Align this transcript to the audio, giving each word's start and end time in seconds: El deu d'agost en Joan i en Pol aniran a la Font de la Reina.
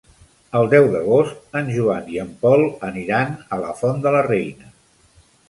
El 0.59 0.69
deu 0.69 0.87
d'agost 0.95 1.59
en 1.59 1.69
Joan 1.75 2.09
i 2.15 2.21
en 2.23 2.31
Pol 2.47 2.65
aniran 2.89 3.37
a 3.37 3.61
la 3.67 3.71
Font 3.83 4.03
de 4.09 4.17
la 4.19 4.25
Reina. 4.33 4.73